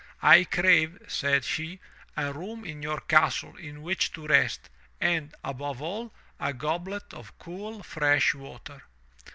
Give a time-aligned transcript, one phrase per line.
[0.23, 1.79] *T crave," said she,
[2.17, 7.37] "a room in your castle in which to rest, and, above all, a goblet of
[7.37, 8.81] cool, fresh water."